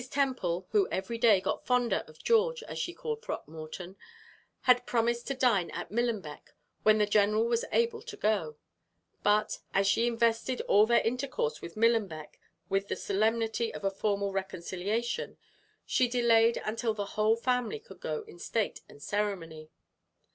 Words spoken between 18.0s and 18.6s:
go in